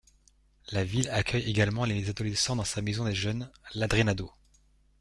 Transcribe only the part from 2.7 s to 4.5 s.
Maison des jeunes, l'Adrénado.